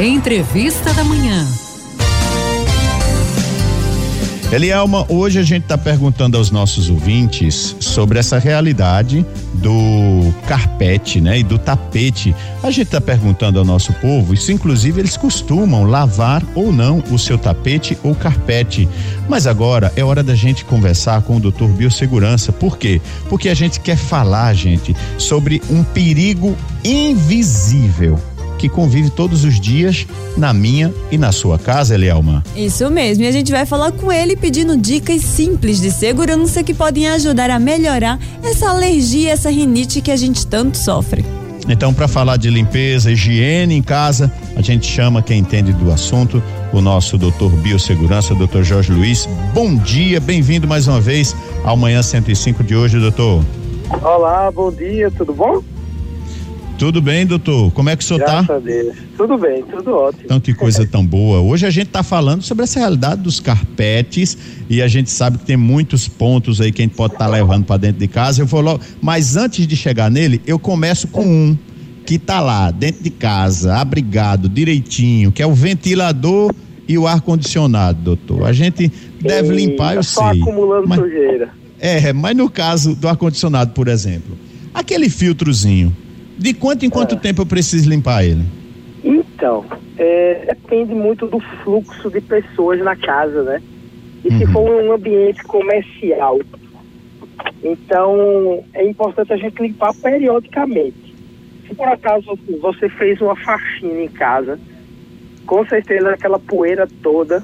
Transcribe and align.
Entrevista 0.00 0.94
da 0.94 1.02
Manhã. 1.02 1.44
Elielma, 4.52 5.04
hoje 5.08 5.40
a 5.40 5.42
gente 5.42 5.64
está 5.64 5.76
perguntando 5.76 6.38
aos 6.38 6.52
nossos 6.52 6.88
ouvintes 6.88 7.74
sobre 7.80 8.16
essa 8.16 8.38
realidade 8.38 9.26
do 9.54 10.32
carpete, 10.46 11.20
né, 11.20 11.40
e 11.40 11.42
do 11.42 11.58
tapete. 11.58 12.32
A 12.62 12.70
gente 12.70 12.86
está 12.86 13.00
perguntando 13.00 13.58
ao 13.58 13.64
nosso 13.64 13.92
povo, 13.94 14.32
isso 14.32 14.52
inclusive 14.52 15.00
eles 15.00 15.16
costumam 15.16 15.82
lavar 15.82 16.44
ou 16.54 16.72
não 16.72 17.02
o 17.10 17.18
seu 17.18 17.36
tapete 17.36 17.98
ou 18.04 18.14
carpete. 18.14 18.88
Mas 19.28 19.48
agora 19.48 19.92
é 19.96 20.04
hora 20.04 20.22
da 20.22 20.36
gente 20.36 20.64
conversar 20.64 21.22
com 21.22 21.38
o 21.38 21.40
doutor 21.40 21.70
Biossegurança. 21.70 22.52
Por 22.52 22.78
quê? 22.78 23.00
Porque 23.28 23.48
a 23.48 23.54
gente 23.54 23.80
quer 23.80 23.96
falar, 23.96 24.54
gente, 24.54 24.94
sobre 25.18 25.60
um 25.68 25.82
perigo 25.82 26.56
invisível 26.84 28.16
que 28.58 28.68
convive 28.68 29.08
todos 29.08 29.44
os 29.44 29.58
dias 29.58 30.06
na 30.36 30.52
minha 30.52 30.92
e 31.10 31.16
na 31.16 31.32
sua 31.32 31.58
casa, 31.58 31.94
Elielma. 31.94 32.42
Isso 32.54 32.90
mesmo, 32.90 33.24
e 33.24 33.26
a 33.26 33.32
gente 33.32 33.52
vai 33.52 33.64
falar 33.64 33.92
com 33.92 34.12
ele 34.12 34.36
pedindo 34.36 34.76
dicas 34.76 35.22
simples 35.22 35.80
de 35.80 35.90
segurança 35.90 36.62
que 36.62 36.74
podem 36.74 37.08
ajudar 37.08 37.50
a 37.50 37.58
melhorar 37.58 38.18
essa 38.42 38.68
alergia, 38.68 39.30
essa 39.30 39.50
rinite 39.50 40.00
que 40.02 40.10
a 40.10 40.16
gente 40.16 40.46
tanto 40.46 40.76
sofre. 40.76 41.24
Então, 41.68 41.92
para 41.92 42.08
falar 42.08 42.38
de 42.38 42.48
limpeza, 42.48 43.12
higiene 43.12 43.74
em 43.74 43.82
casa, 43.82 44.32
a 44.56 44.62
gente 44.62 44.86
chama 44.86 45.22
quem 45.22 45.38
entende 45.38 45.72
do 45.72 45.92
assunto, 45.92 46.42
o 46.72 46.80
nosso 46.80 47.18
doutor 47.18 47.50
Biossegurança, 47.50 48.34
doutor 48.34 48.64
Jorge 48.64 48.90
Luiz. 48.90 49.28
Bom 49.52 49.76
dia, 49.76 50.18
bem-vindo 50.18 50.66
mais 50.66 50.88
uma 50.88 50.98
vez 50.98 51.36
ao 51.64 51.76
Manhã 51.76 52.02
105 52.02 52.64
de 52.64 52.74
hoje, 52.74 52.98
doutor. 52.98 53.44
Olá, 54.02 54.50
bom 54.50 54.72
dia, 54.72 55.10
tudo 55.10 55.34
bom? 55.34 55.62
Tudo 56.78 57.02
bem, 57.02 57.26
doutor? 57.26 57.72
Como 57.72 57.90
é 57.90 57.96
que 57.96 58.04
o 58.04 58.06
senhor 58.06 58.20
Graças 58.20 58.46
tá? 58.46 58.54
a 58.54 58.58
Deus. 58.60 58.96
Tudo 59.16 59.36
bem, 59.36 59.64
tudo 59.64 59.92
ótimo. 59.94 60.22
Então, 60.24 60.38
que 60.38 60.54
coisa 60.54 60.86
tão 60.86 61.04
boa. 61.04 61.40
Hoje 61.40 61.66
a 61.66 61.70
gente 61.70 61.88
está 61.88 62.04
falando 62.04 62.42
sobre 62.42 62.62
essa 62.62 62.78
realidade 62.78 63.20
dos 63.20 63.40
carpetes 63.40 64.38
e 64.70 64.80
a 64.80 64.86
gente 64.86 65.10
sabe 65.10 65.38
que 65.38 65.44
tem 65.44 65.56
muitos 65.56 66.06
pontos 66.06 66.60
aí 66.60 66.70
que 66.70 66.80
a 66.80 66.84
gente 66.84 66.94
pode 66.94 67.14
estar 67.14 67.24
tá 67.24 67.30
levando 67.30 67.64
para 67.64 67.78
dentro 67.78 67.98
de 67.98 68.06
casa. 68.06 68.42
Eu 68.42 68.46
vou 68.46 68.60
logo, 68.60 68.80
mas 69.02 69.36
antes 69.36 69.66
de 69.66 69.74
chegar 69.74 70.08
nele, 70.08 70.40
eu 70.46 70.56
começo 70.56 71.08
com 71.08 71.26
um 71.26 71.58
que 72.06 72.16
tá 72.16 72.40
lá 72.40 72.70
dentro 72.70 73.02
de 73.02 73.10
casa, 73.10 73.76
abrigado, 73.76 74.48
direitinho, 74.48 75.32
que 75.32 75.42
é 75.42 75.46
o 75.46 75.52
ventilador 75.52 76.54
e 76.86 76.96
o 76.96 77.08
ar 77.08 77.20
condicionado, 77.20 78.00
doutor. 78.00 78.46
A 78.46 78.52
gente 78.52 78.90
deve 79.20 79.48
Eita, 79.48 79.60
limpar, 79.60 79.96
eu 79.96 80.02
só 80.04 80.30
sei. 80.30 80.40
acumulando 80.40 80.86
mas, 80.86 81.00
sujeira. 81.00 81.50
é, 81.80 82.12
mas 82.12 82.36
no 82.36 82.48
caso 82.48 82.94
do 82.94 83.08
ar 83.08 83.16
condicionado, 83.16 83.72
por 83.72 83.88
exemplo, 83.88 84.38
aquele 84.72 85.10
filtrozinho, 85.10 85.94
de 86.38 86.54
quanto 86.54 86.84
em 86.84 86.90
quanto 86.90 87.14
É. 87.14 87.18
tempo 87.18 87.42
eu 87.42 87.46
preciso 87.46 87.88
limpar 87.90 88.24
ele? 88.24 88.44
Então, 89.04 89.64
é, 89.96 90.44
depende 90.48 90.94
muito 90.94 91.26
do 91.26 91.40
fluxo 91.62 92.10
de 92.10 92.20
pessoas 92.20 92.80
na 92.80 92.96
casa, 92.96 93.42
né? 93.42 93.62
E 94.24 94.28
se 94.36 94.44
Uhum. 94.44 94.52
for 94.52 94.70
um 94.70 94.92
ambiente 94.92 95.42
comercial. 95.44 96.38
Então, 97.62 98.64
é 98.74 98.88
importante 98.88 99.32
a 99.32 99.36
gente 99.36 99.60
limpar 99.60 99.94
periodicamente. 99.94 101.14
Se 101.66 101.74
por 101.74 101.88
acaso 101.88 102.38
você 102.60 102.88
fez 102.88 103.20
uma 103.20 103.36
faxina 103.36 104.00
em 104.02 104.08
casa, 104.08 104.58
com 105.46 105.64
certeza 105.66 106.10
aquela 106.10 106.38
poeira 106.38 106.88
toda 107.02 107.42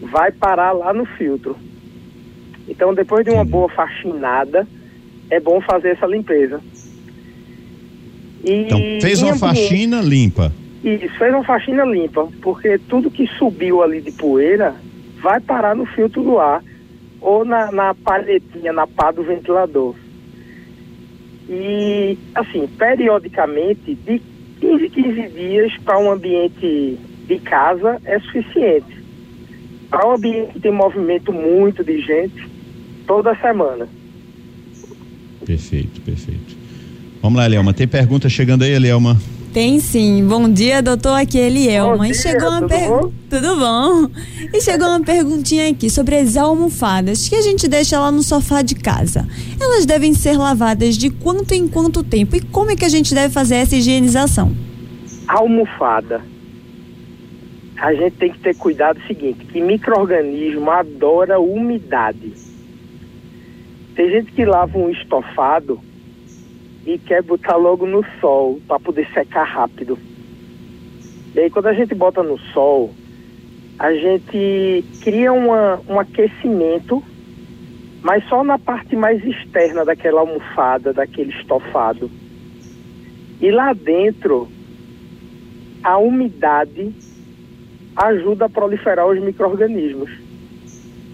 vai 0.00 0.30
parar 0.32 0.72
lá 0.72 0.92
no 0.92 1.04
filtro. 1.04 1.56
Então, 2.68 2.92
depois 2.94 3.24
de 3.24 3.30
uma 3.30 3.44
boa 3.44 3.68
faxinada, 3.68 4.66
é 5.30 5.40
bom 5.40 5.60
fazer 5.60 5.90
essa 5.90 6.06
limpeza. 6.06 6.60
E 8.44 8.52
Então, 8.52 8.78
fez 9.00 9.22
uma 9.22 9.36
faxina 9.36 10.00
limpa. 10.00 10.52
isso, 10.84 11.14
fez 11.18 11.32
uma 11.32 11.44
faxina 11.44 11.84
limpa, 11.84 12.28
porque 12.42 12.78
tudo 12.88 13.10
que 13.10 13.26
subiu 13.38 13.82
ali 13.82 14.00
de 14.00 14.12
poeira 14.12 14.74
vai 15.20 15.40
parar 15.40 15.74
no 15.74 15.86
filtro 15.86 16.22
do 16.22 16.38
ar 16.38 16.62
ou 17.20 17.44
na, 17.44 17.72
na 17.72 17.94
palhetinha, 17.94 18.72
na 18.72 18.86
pá 18.86 19.10
do 19.10 19.22
ventilador. 19.22 19.94
E, 21.48 22.18
assim, 22.34 22.66
periodicamente, 22.66 23.94
de 23.94 24.20
15 24.60 24.88
15 24.90 25.28
dias 25.28 25.72
para 25.84 25.98
um 25.98 26.10
ambiente 26.10 26.98
de 27.26 27.38
casa 27.40 28.00
é 28.04 28.18
suficiente. 28.20 28.96
Para 29.90 30.08
um 30.08 30.14
ambiente 30.14 30.54
que 30.54 30.60
tem 30.60 30.72
movimento 30.72 31.32
muito 31.32 31.84
de 31.84 32.00
gente, 32.00 32.48
toda 33.06 33.34
semana. 33.36 33.88
Perfeito, 35.44 36.00
perfeito. 36.00 36.56
Vamos 37.26 37.38
lá, 37.40 37.46
Elielma. 37.46 37.74
Tem 37.74 37.88
pergunta 37.88 38.28
chegando 38.28 38.62
aí, 38.62 38.70
Elielma? 38.70 39.20
Tem 39.52 39.80
sim. 39.80 40.24
Bom 40.28 40.48
dia, 40.48 40.80
doutor. 40.80 41.14
Aqui 41.18 41.40
é 41.40 41.48
Elielma. 41.48 41.96
Bom 41.96 42.04
E 42.04 42.12
dia, 42.12 42.22
chegou 42.22 42.48
uma 42.48 42.60
tudo 42.60 42.68
per- 42.68 42.88
bom? 42.88 43.12
Tudo 43.28 43.56
bom? 43.56 44.08
E 44.54 44.60
chegou 44.60 44.86
uma 44.86 45.00
perguntinha 45.00 45.68
aqui 45.68 45.90
sobre 45.90 46.14
as 46.14 46.36
almofadas 46.36 47.28
que 47.28 47.34
a 47.34 47.42
gente 47.42 47.66
deixa 47.66 47.98
lá 47.98 48.12
no 48.12 48.22
sofá 48.22 48.62
de 48.62 48.76
casa. 48.76 49.26
Elas 49.60 49.84
devem 49.84 50.14
ser 50.14 50.38
lavadas 50.38 50.96
de 50.96 51.10
quanto 51.10 51.50
em 51.52 51.66
quanto 51.66 52.04
tempo? 52.04 52.36
E 52.36 52.40
como 52.42 52.70
é 52.70 52.76
que 52.76 52.84
a 52.84 52.88
gente 52.88 53.12
deve 53.12 53.34
fazer 53.34 53.56
essa 53.56 53.74
higienização? 53.74 54.54
almofada. 55.26 56.20
A 57.76 57.92
gente 57.92 58.12
tem 58.18 58.30
que 58.30 58.38
ter 58.38 58.54
cuidado 58.54 59.00
seguinte, 59.08 59.44
que 59.46 59.60
microorganismo 59.60 60.70
adora 60.70 61.40
umidade. 61.40 62.32
Tem 63.96 64.08
gente 64.12 64.30
que 64.30 64.44
lava 64.44 64.78
um 64.78 64.88
estofado 64.90 65.80
e 66.86 66.96
quer 66.98 67.22
botar 67.22 67.56
logo 67.56 67.84
no 67.84 68.04
sol 68.20 68.60
para 68.66 68.78
poder 68.78 69.06
secar 69.12 69.42
rápido. 69.42 69.98
E 71.34 71.40
aí 71.40 71.50
quando 71.50 71.66
a 71.66 71.74
gente 71.74 71.94
bota 71.94 72.22
no 72.22 72.38
sol, 72.38 72.94
a 73.78 73.92
gente 73.92 74.84
cria 75.02 75.32
uma, 75.32 75.80
um 75.88 75.98
aquecimento, 75.98 77.02
mas 78.02 78.26
só 78.28 78.44
na 78.44 78.58
parte 78.58 78.94
mais 78.94 79.22
externa 79.24 79.84
daquela 79.84 80.20
almofada, 80.20 80.92
daquele 80.92 81.32
estofado. 81.32 82.10
E 83.40 83.50
lá 83.50 83.72
dentro 83.72 84.48
a 85.82 85.98
umidade 85.98 86.94
ajuda 87.96 88.46
a 88.46 88.48
proliferar 88.48 89.06
os 89.06 89.20
micro-organismos. 89.20 90.10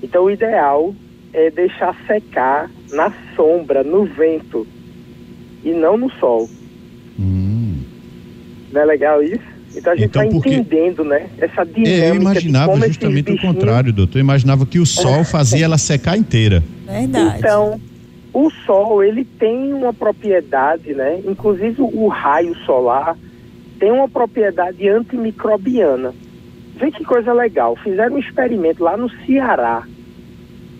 Então, 0.03 0.25
o 0.25 0.31
ideal 0.31 0.95
é 1.33 1.51
deixar 1.51 1.97
secar 2.07 2.71
na 2.91 3.13
sombra, 3.35 3.83
no 3.85 4.05
vento, 4.05 4.67
e 5.65 5.73
não 5.73 5.97
no 5.97 6.11
sol. 6.13 6.49
Hum. 7.19 7.77
Não 8.73 8.81
é 8.81 8.85
legal 8.85 9.23
isso? 9.23 9.53
Então, 9.75 9.93
a 9.93 9.97
gente 9.97 10.07
Então, 10.07 10.23
está 10.25 10.35
por 10.35 10.43
que- 10.43 10.55
entendendo, 10.55 11.03
né? 11.05 11.29
Essa 11.39 11.65
dinâmica 11.65 11.89
É, 11.91 12.09
eu 12.11 12.13
de 12.15 12.21
imaginava 12.21 12.73
justamente 12.87 13.31
o 13.31 13.33
bichinhos- 13.35 13.41
contrário, 13.41 13.93
doutor. 13.93 14.19
Eu 14.19 14.23
imaginava 14.23 14.67
que 14.67 14.79
o 14.79 14.85
sol 14.87 15.25
fazia 15.25 15.65
ela 15.65 15.79
secar 15.79 16.17
inteira. 16.17 16.63
Verdade. 16.87 17.39
Então, 17.39 17.81
o 18.35 18.51
sol, 18.67 19.03
ele 19.03 19.25
tem 19.25 19.73
uma 19.73 19.93
propriedade, 19.95 20.93
né? 20.93 21.21
Inclusive 21.27 21.77
o 21.81 22.07
raio 22.09 22.55
solar 22.67 23.17
tem 23.79 23.91
uma 23.91 24.09
propriedade 24.09 24.87
antimicrobiana. 24.89 26.13
Vê 26.79 26.91
que 26.91 27.05
coisa 27.05 27.33
legal. 27.33 27.75
Fizeram 27.83 28.17
um 28.17 28.19
experimento 28.19 28.83
lá 28.83 28.97
no 28.97 29.09
Ceará. 29.25 29.85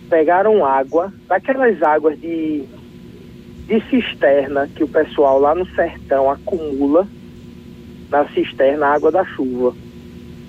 Pegaram 0.09 0.63
água, 0.65 1.11
daquelas 1.27 1.81
águas 1.81 2.19
de, 2.19 2.63
de 3.67 3.81
cisterna 3.89 4.67
que 4.67 4.83
o 4.83 4.87
pessoal 4.87 5.39
lá 5.39 5.55
no 5.55 5.65
sertão 5.67 6.29
acumula 6.29 7.07
na 8.09 8.27
cisterna 8.29 8.87
água 8.87 9.11
da 9.11 9.25
chuva. 9.25 9.73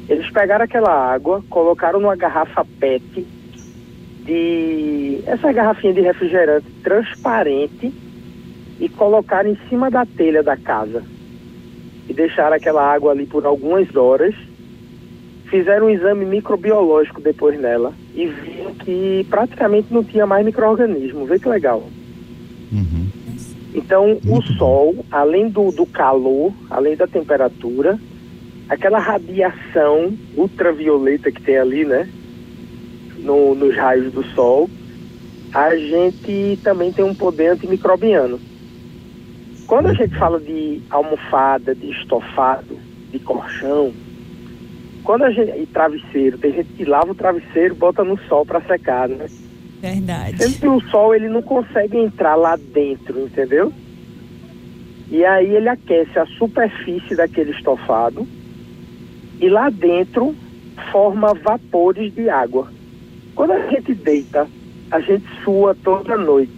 Eles 0.08 0.28
pegaram 0.30 0.64
aquela 0.64 0.90
água, 0.90 1.42
colocaram 1.48 2.00
numa 2.00 2.16
garrafa 2.16 2.66
PET 2.78 3.26
de 4.24 5.20
essa 5.26 5.52
garrafinha 5.52 5.92
de 5.92 6.00
refrigerante 6.00 6.66
transparente 6.82 7.92
e 8.80 8.88
colocaram 8.88 9.50
em 9.50 9.58
cima 9.68 9.90
da 9.90 10.04
telha 10.04 10.42
da 10.42 10.56
casa 10.56 11.02
e 12.08 12.12
deixaram 12.12 12.56
aquela 12.56 12.82
água 12.82 13.12
ali 13.12 13.26
por 13.26 13.46
algumas 13.46 13.94
horas. 13.94 14.34
Fizeram 15.50 15.86
um 15.86 15.90
exame 15.90 16.24
microbiológico 16.24 17.20
depois 17.20 17.58
nela 17.60 17.92
e 18.14 18.26
viram 18.26 18.74
que 18.74 19.26
praticamente 19.30 19.92
não 19.92 20.02
tinha 20.02 20.26
mais 20.26 20.44
micro-organismo. 20.44 21.26
Vê 21.26 21.38
que 21.38 21.48
legal. 21.48 21.82
Uhum. 22.72 23.03
Então, 23.74 24.12
o 24.12 24.18
bom. 24.20 24.42
sol, 24.56 25.04
além 25.10 25.48
do, 25.48 25.72
do 25.72 25.84
calor, 25.84 26.52
além 26.70 26.94
da 26.94 27.08
temperatura, 27.08 27.98
aquela 28.68 29.00
radiação 29.00 30.16
ultravioleta 30.36 31.32
que 31.32 31.42
tem 31.42 31.58
ali, 31.58 31.84
né? 31.84 32.08
No, 33.18 33.54
nos 33.54 33.74
raios 33.76 34.12
do 34.12 34.22
sol, 34.34 34.70
a 35.52 35.74
gente 35.76 36.58
também 36.62 36.92
tem 36.92 37.04
um 37.04 37.14
poder 37.14 37.48
antimicrobiano. 37.48 38.40
Quando 39.66 39.86
a 39.86 39.94
gente 39.94 40.14
fala 40.16 40.38
de 40.38 40.80
almofada, 40.90 41.74
de 41.74 41.90
estofado, 41.90 42.78
de 43.10 43.18
colchão, 43.18 43.92
quando 45.02 45.24
a 45.24 45.30
gente. 45.30 45.50
e 45.58 45.66
travesseiro, 45.66 46.38
tem 46.38 46.52
gente 46.52 46.72
que 46.74 46.84
lava 46.84 47.12
o 47.12 47.14
travesseiro 47.14 47.74
e 47.74 47.78
bota 47.78 48.04
no 48.04 48.18
sol 48.28 48.44
para 48.44 48.60
secar, 48.62 49.08
né? 49.08 49.26
Verdade. 49.92 50.38
Sendo 50.38 50.58
que 50.58 50.68
o 50.68 50.80
sol 50.90 51.14
ele 51.14 51.28
não 51.28 51.42
consegue 51.42 51.98
entrar 51.98 52.36
lá 52.36 52.56
dentro, 52.56 53.20
entendeu? 53.20 53.72
E 55.10 55.24
aí 55.24 55.54
ele 55.54 55.68
aquece 55.68 56.18
a 56.18 56.24
superfície 56.26 57.14
daquele 57.14 57.50
estofado 57.50 58.26
e 59.40 59.48
lá 59.48 59.68
dentro 59.68 60.34
forma 60.90 61.34
vapores 61.34 62.14
de 62.14 62.30
água. 62.30 62.72
Quando 63.34 63.52
a 63.52 63.68
gente 63.68 63.94
deita, 63.94 64.48
a 64.90 65.00
gente 65.00 65.24
sua 65.44 65.74
toda 65.74 66.16
noite. 66.16 66.52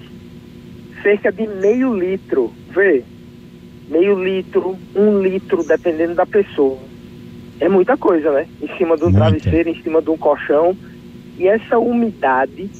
Cerca 1.02 1.32
de 1.32 1.46
meio 1.46 1.94
litro, 1.94 2.52
vê? 2.70 3.02
Meio 3.88 4.22
litro, 4.22 4.76
um 4.94 5.20
litro, 5.20 5.64
dependendo 5.64 6.14
da 6.14 6.26
pessoa. 6.26 6.78
É 7.58 7.68
muita 7.68 7.96
coisa, 7.96 8.30
né? 8.32 8.46
Em 8.60 8.68
cima 8.76 8.96
de 8.96 9.04
um 9.04 9.10
Muita. 9.10 9.30
travesseiro, 9.30 9.68
em 9.68 9.82
cima 9.82 10.00
de 10.02 10.10
um 10.10 10.16
colchão. 10.16 10.76
E 11.38 11.46
essa 11.46 11.78
umidade, 11.78 12.70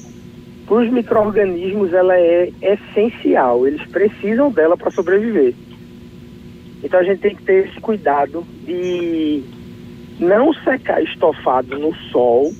para 0.67 0.83
os 0.83 0.91
micro-organismos, 0.91 1.93
ela 1.93 2.19
é 2.19 2.51
essencial. 2.61 3.67
Eles 3.67 3.87
precisam 3.89 4.51
dela 4.51 4.77
para 4.77 4.91
sobreviver. 4.91 5.55
Então 6.83 7.01
a 7.01 7.05
gente 7.05 7.21
tem 7.21 7.35
que 7.35 7.43
ter 7.43 7.69
esse 7.69 7.81
cuidado 7.81 8.45
de 8.65 9.45
não 10.19 10.53
secar 10.53 11.03
estofado 11.03 11.79
no 11.79 11.95
sol, 12.11 12.53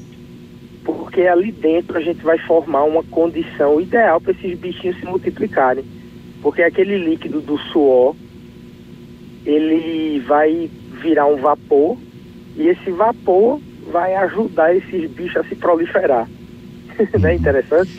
porque 0.85 1.23
ali 1.23 1.51
dentro 1.51 1.99
a 1.99 2.01
gente 2.01 2.23
vai 2.23 2.39
formar 2.39 2.85
uma 2.85 3.03
condição 3.03 3.81
ideal 3.81 4.21
para 4.21 4.33
esses 4.33 4.57
bichinhos 4.59 4.99
se 4.99 5.05
multiplicarem. 5.05 5.85
Porque 6.43 6.63
aquele 6.63 6.99
líquido 6.99 7.41
do 7.41 7.59
suor, 7.59 8.15
ele 9.45 10.21
vai 10.21 10.71
virar 11.03 11.27
um 11.27 11.37
vapor 11.37 11.99
e 12.57 12.69
esse 12.69 12.91
vapor 12.91 13.61
vai 13.91 14.15
ajudar 14.15 14.75
esses 14.75 15.11
bichos 15.11 15.39
a 15.39 15.45
se 15.45 15.57
proliferar. 15.57 16.29
Não 17.19 17.29
é 17.29 17.35
interessante? 17.35 17.97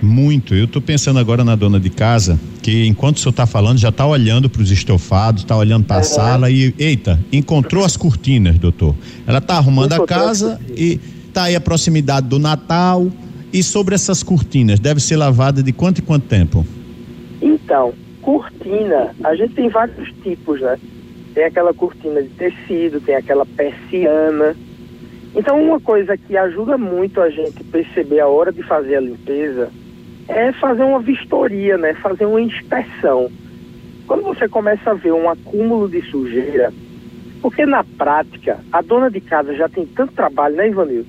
Muito. 0.00 0.54
Eu 0.54 0.64
estou 0.64 0.82
pensando 0.82 1.18
agora 1.20 1.44
na 1.44 1.54
dona 1.54 1.78
de 1.78 1.88
casa, 1.88 2.38
que 2.60 2.86
enquanto 2.86 3.18
o 3.18 3.20
senhor 3.20 3.30
está 3.30 3.46
falando, 3.46 3.78
já 3.78 3.90
está 3.90 4.04
olhando 4.04 4.50
para 4.50 4.60
os 4.60 4.70
estofados, 4.72 5.42
está 5.42 5.56
olhando 5.56 5.84
para 5.84 5.96
a 5.96 5.98
Uhum. 5.98 6.04
sala 6.04 6.50
e, 6.50 6.74
eita, 6.76 7.20
encontrou 7.32 7.84
as 7.84 7.96
cortinas, 7.96 8.58
doutor. 8.58 8.96
Ela 9.26 9.38
está 9.38 9.56
arrumando 9.56 9.92
a 9.92 9.96
Encontrou 9.96 10.18
as 10.18 10.40
casa 10.42 10.60
e 10.76 10.98
está 11.28 11.44
aí 11.44 11.54
a 11.54 11.60
proximidade 11.60 12.26
do 12.26 12.38
Natal. 12.38 13.08
E 13.52 13.62
sobre 13.62 13.94
essas 13.94 14.22
cortinas, 14.22 14.80
deve 14.80 14.98
ser 14.98 15.16
lavada 15.16 15.62
de 15.62 15.72
quanto 15.72 16.00
em 16.00 16.04
quanto 16.04 16.24
tempo? 16.26 16.66
Então, 17.40 17.92
cortina, 18.22 19.14
a 19.22 19.36
gente 19.36 19.54
tem 19.54 19.68
vários 19.68 20.08
tipos, 20.22 20.60
né? 20.60 20.78
Tem 21.34 21.44
aquela 21.44 21.72
cortina 21.74 22.22
de 22.22 22.30
tecido, 22.30 22.98
tem 23.00 23.14
aquela 23.14 23.44
persiana. 23.44 24.56
Então, 25.34 25.60
uma 25.62 25.80
coisa 25.80 26.16
que 26.16 26.36
ajuda 26.36 26.76
muito 26.76 27.20
a 27.20 27.30
gente 27.30 27.64
perceber 27.64 28.20
a 28.20 28.28
hora 28.28 28.52
de 28.52 28.62
fazer 28.62 28.96
a 28.96 29.00
limpeza 29.00 29.70
é 30.28 30.52
fazer 30.52 30.82
uma 30.82 31.00
vistoria, 31.00 31.78
né? 31.78 31.94
Fazer 31.94 32.26
uma 32.26 32.40
inspeção. 32.40 33.30
Quando 34.06 34.22
você 34.24 34.48
começa 34.48 34.90
a 34.90 34.94
ver 34.94 35.12
um 35.12 35.28
acúmulo 35.28 35.88
de 35.88 36.02
sujeira, 36.02 36.72
porque 37.40 37.64
na 37.64 37.82
prática, 37.82 38.60
a 38.70 38.82
dona 38.82 39.10
de 39.10 39.20
casa 39.20 39.54
já 39.54 39.68
tem 39.68 39.86
tanto 39.86 40.12
trabalho, 40.12 40.56
né, 40.56 40.68
Ivanildo? 40.68 41.08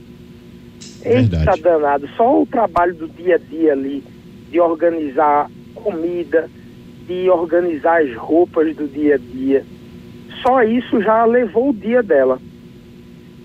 Eita 1.05 1.37
Verdade. 1.37 1.61
danado, 1.61 2.09
só 2.15 2.41
o 2.41 2.45
trabalho 2.45 2.95
do 2.95 3.07
dia 3.09 3.35
a 3.35 3.37
dia 3.37 3.73
ali, 3.73 4.03
de 4.49 4.59
organizar 4.59 5.49
comida, 5.75 6.49
de 7.07 7.29
organizar 7.29 8.01
as 8.01 8.15
roupas 8.15 8.73
do 8.75 8.87
dia 8.87 9.15
a 9.15 9.17
dia, 9.17 9.65
só 10.41 10.63
isso 10.63 11.01
já 11.01 11.25
levou 11.25 11.69
o 11.69 11.73
dia 11.73 12.01
dela. 12.01 12.39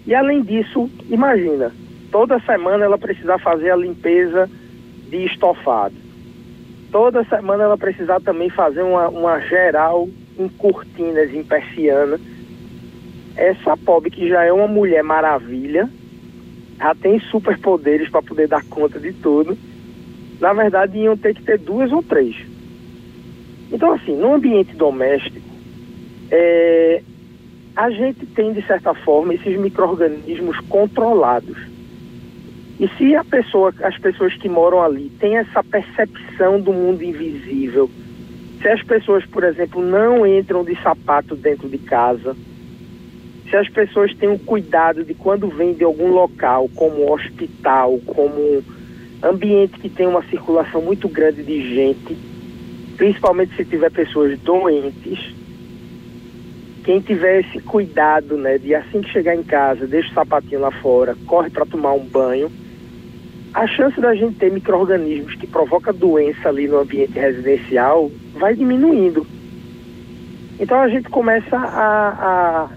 E 0.09 0.15
além 0.15 0.41
disso, 0.41 0.89
imagina, 1.11 1.71
toda 2.11 2.41
semana 2.41 2.83
ela 2.83 2.97
precisar 2.97 3.39
fazer 3.41 3.71
a 3.71 3.77
limpeza 3.77 4.49
de 5.11 5.27
estofado. 5.27 5.95
Toda 6.91 7.23
semana 7.25 7.65
ela 7.65 7.77
precisar 7.77 8.19
também 8.23 8.49
fazer 8.49 8.81
uma, 8.81 9.11
uma 9.11 9.39
geral 9.39 10.09
em 10.39 10.49
cortinas, 10.49 11.31
em 11.35 11.45
persiana. 11.45 12.19
Essa 13.37 13.77
pobre 13.77 14.11
que 14.11 14.31
já 14.31 14.45
é 14.45 14.51
uma 14.51 14.67
mulher 14.67 15.05
maravilha, 15.05 15.91
já 16.79 16.95
tem 16.95 17.21
superpoderes 17.21 18.09
para 18.09 18.23
poder 18.23 18.49
dar 18.49 18.65
conta 18.65 18.99
de 18.99 19.13
tudo. 19.13 19.59
Na 20.41 20.55
verdade, 20.55 20.97
iam 20.97 21.19
ter 21.19 21.35
que 21.35 21.43
ter 21.43 21.59
duas 21.59 21.93
ou 21.93 22.03
três. 22.03 22.35
Então, 23.71 23.93
assim, 23.93 24.17
no 24.17 24.33
ambiente 24.33 24.75
doméstico, 24.75 25.47
é, 26.31 27.03
a 27.79 27.91
gente 27.91 28.27
tem, 28.27 28.53
de 28.53 28.61
certa 28.67 28.93
forma, 28.93 29.33
esses 29.33 29.57
micro-organismos 29.57 30.59
controlados. 30.69 31.57
E 32.81 32.89
se 32.99 33.15
a 33.15 33.23
pessoa, 33.23 33.73
as 33.85 33.97
pessoas 33.97 34.35
que 34.35 34.49
moram 34.49 34.83
ali 34.83 35.13
têm 35.21 35.37
essa 35.37 35.63
percepção 35.63 36.61
do 36.61 36.73
mundo 36.73 37.05
invisível, 37.05 37.89
se 38.61 38.69
as 38.69 38.83
pessoas, 38.83 39.25
por 39.27 39.45
exemplo, 39.45 39.81
não 39.81 40.27
entram 40.27 40.65
de 40.65 40.75
sapato 40.83 41.37
dentro 41.37 41.69
de 41.69 41.79
casa, 41.79 42.37
se 43.49 43.57
as 43.57 43.69
pessoas 43.69 44.13
têm 44.17 44.29
o 44.29 44.41
cuidado 44.41 45.05
de 45.05 45.15
quando 45.15 45.47
vêm 45.47 45.73
de 45.73 45.85
algum 45.85 46.09
local, 46.09 46.69
como 46.75 47.13
hospital, 47.13 48.01
como 48.07 48.61
ambiente 49.23 49.79
que 49.79 49.89
tem 49.89 50.09
uma 50.09 50.25
circulação 50.25 50.83
muito 50.83 51.09
grande 51.09 51.45
de 51.45 51.75
gente, 51.77 52.19
principalmente 52.97 53.55
se 53.55 53.65
tiver 53.65 53.93
pessoas 53.93 54.37
doentes, 54.41 55.38
quem 56.89 57.01
tiver 57.01 57.41
esse 57.41 57.61
cuidado, 57.61 58.39
né, 58.39 58.57
de 58.57 58.75
assim 58.75 59.03
que 59.03 59.11
chegar 59.11 59.37
em 59.37 59.43
casa, 59.43 59.87
deixa 59.87 60.09
o 60.09 60.15
sapatinho 60.15 60.63
lá 60.63 60.71
fora, 60.71 61.15
corre 61.27 61.51
para 61.51 61.67
tomar 61.67 61.93
um 61.93 62.07
banho, 62.07 62.51
a 63.53 63.67
chance 63.67 64.01
da 64.01 64.15
gente 64.15 64.39
ter 64.39 64.51
micro-organismos 64.51 65.35
que 65.35 65.47
provocam 65.47 65.93
doença 65.93 66.49
ali 66.49 66.67
no 66.67 66.79
ambiente 66.79 67.13
residencial 67.13 68.11
vai 68.39 68.55
diminuindo. 68.55 69.27
Então 70.59 70.81
a 70.81 70.89
gente 70.89 71.11
começa 71.11 71.59
a, 71.59 72.09
a, 72.09 72.71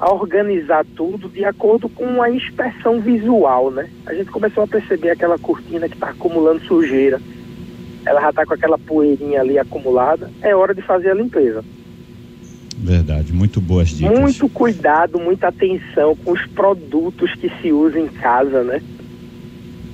a 0.00 0.14
organizar 0.14 0.86
tudo 0.96 1.28
de 1.28 1.44
acordo 1.44 1.90
com 1.90 2.22
a 2.22 2.30
inspeção 2.30 3.02
visual, 3.02 3.70
né? 3.70 3.90
A 4.06 4.14
gente 4.14 4.30
começou 4.30 4.64
a 4.64 4.66
perceber 4.66 5.10
aquela 5.10 5.38
cortina 5.38 5.86
que 5.90 5.94
está 5.94 6.08
acumulando 6.08 6.64
sujeira. 6.64 7.20
Ela 8.06 8.22
já 8.22 8.30
está 8.30 8.46
com 8.46 8.54
aquela 8.54 8.78
poeirinha 8.78 9.42
ali 9.42 9.58
acumulada. 9.58 10.30
É 10.40 10.56
hora 10.56 10.74
de 10.74 10.80
fazer 10.80 11.10
a 11.10 11.14
limpeza. 11.14 11.62
Verdade, 12.78 13.32
muito 13.32 13.60
boas 13.60 13.88
dicas. 13.88 14.18
Muito 14.18 14.48
cuidado, 14.50 15.18
muita 15.18 15.48
atenção 15.48 16.14
com 16.16 16.32
os 16.32 16.46
produtos 16.46 17.32
que 17.34 17.50
se 17.60 17.72
usam 17.72 18.02
em 18.02 18.08
casa, 18.08 18.62
né? 18.62 18.82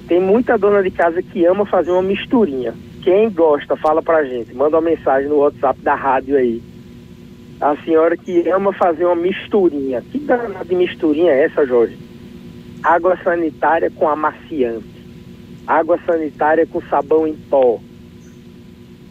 Tem 0.09 0.21
muita 0.21 0.59
dona 0.59 0.83
de 0.83 0.91
casa 0.91 1.23
que 1.23 1.45
ama 1.45 1.65
fazer 1.65 1.93
uma 1.93 2.03
misturinha. 2.03 2.75
Quem 3.03 3.31
gosta, 3.31 3.77
fala 3.77 4.03
pra 4.03 4.25
gente, 4.25 4.55
manda 4.55 4.77
uma 4.77 4.91
mensagem 4.91 5.29
no 5.29 5.37
WhatsApp 5.37 5.81
da 5.81 5.95
rádio 5.95 6.37
aí. 6.37 6.61
A 7.61 7.77
senhora 7.85 8.17
que 8.17 8.49
ama 8.49 8.73
fazer 8.73 9.05
uma 9.05 9.15
misturinha. 9.15 10.03
Que 10.03 10.19
danada 10.19 10.65
de 10.65 10.75
misturinha 10.75 11.31
é 11.31 11.45
essa, 11.45 11.65
Jorge? 11.65 11.97
Água 12.83 13.17
sanitária 13.23 13.91
com 13.91 14.09
amaciante. 14.09 14.91
Água 15.65 15.99
sanitária 16.05 16.67
com 16.67 16.83
sabão 16.83 17.29
em 17.29 17.35
pó. 17.35 17.79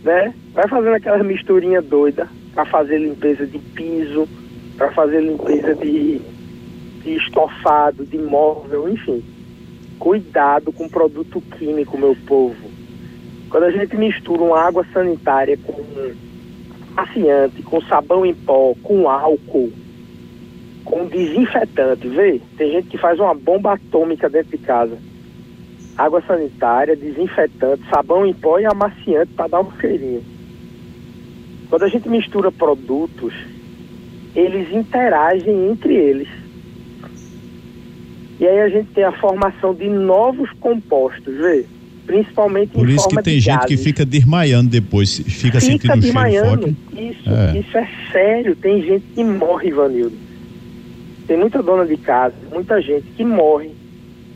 Né? 0.04 0.34
Vai 0.54 0.68
fazendo 0.68 0.96
aquela 0.96 1.24
misturinha 1.24 1.82
doida 1.82 2.28
para 2.53 2.65
fazer 2.65 3.00
limpeza 3.00 3.46
de 3.46 3.60
piso, 3.60 4.27
para 4.77 4.91
fazer 4.91 5.22
limpeza 5.22 5.75
de, 5.75 6.20
de 7.03 7.15
estofado, 7.15 8.05
de 8.05 8.17
móvel, 8.17 8.89
enfim. 8.89 9.24
Cuidado 10.00 10.72
com 10.72 10.89
produto 10.89 11.41
químico, 11.58 11.98
meu 11.98 12.15
povo. 12.27 12.72
Quando 13.50 13.63
a 13.63 13.72
gente 13.72 13.96
mistura 13.96 14.41
uma 14.41 14.60
água 14.60 14.86
sanitária 14.93 15.58
com 15.58 15.84
amaciante, 16.98 17.62
com 17.63 17.81
sabão 17.81 18.25
em 18.25 18.34
pó, 18.34 18.74
com 18.81 19.10
álcool, 19.10 19.72
com 20.84 21.05
desinfetante, 21.05 22.08
vê? 22.08 22.41
Tem 22.58 22.72
gente 22.72 22.88
que 22.88 22.98
faz 22.98 23.20
uma 23.20 23.34
bomba 23.34 23.74
atômica 23.74 24.29
dentro 24.29 24.58
de 24.58 24.58
casa. 24.58 24.98
Água 25.98 26.22
sanitária, 26.22 26.96
desinfetante, 26.96 27.84
sabão 27.89 28.25
em 28.25 28.34
pó 28.34 28.60
e 28.60 28.65
amaciante 28.65 29.34
para 29.34 29.48
dar 29.48 29.62
um 29.62 29.72
cheirinho. 29.79 30.24
Quando 31.72 31.84
a 31.84 31.88
gente 31.88 32.08
mistura 32.10 32.51
produtos, 32.51 33.34
eles 34.36 34.70
interagem 34.74 35.70
entre 35.72 35.96
eles. 35.96 36.28
E 38.42 38.46
aí 38.46 38.60
a 38.60 38.68
gente 38.70 38.90
tem 38.90 39.06
a 39.06 39.12
formação 39.13 39.74
de 39.74 39.88
novos 39.88 40.50
compostos, 40.60 41.34
vê? 41.34 41.66
Principalmente 42.06 42.72
Por 42.74 42.90
em 42.90 42.96
isso 42.96 43.08
que 43.08 43.24
tem 43.24 43.40
gente 43.40 43.60
que 43.62 43.70
gases. 43.75 43.84
fica 43.86 44.06
desmaiando 44.06 44.70
depois, 44.70 45.16
fica, 45.18 45.30
Fica 45.30 45.60
sentindo 45.62 45.78
um 45.92 46.01
cheiro 46.01 46.01
desmaiando. 46.01 46.62
forte. 46.63 46.75
Isso, 47.10 47.30
É. 47.30 47.58
isso 47.60 47.78
é 47.78 47.88
sério. 48.12 48.56
Tem 48.56 48.82
gente 48.84 49.06
que 49.16 49.24
morre, 49.24 49.70
Ivanildo. 49.70 50.18
Tem 51.25 51.38
muita 51.38 51.63
dona 51.63 51.86
de 51.86 51.96
casa, 51.96 52.36
muita 52.51 52.82
gente 52.82 53.06
que 53.16 53.24
morre 53.24 53.70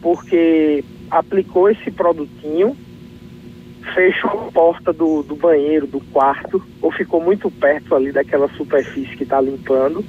porque 0.02 0.86
aplicou 1.12 1.70
esse 1.70 1.92
produtinho, 1.92 2.78
fechou 3.94 4.48
a 4.48 4.52
porta 4.52 4.92
do, 4.92 5.24
do 5.24 5.36
banheiro, 5.36 5.86
do 5.88 6.00
quarto, 6.12 6.62
ou 6.82 6.92
ficou 6.92 7.22
muito 7.22 7.50
perto 7.52 7.96
ali 7.96 8.12
daquela 8.12 8.48
superfície 8.50 9.16
que 9.16 9.24
está 9.24 9.40
limpando, 9.40 10.04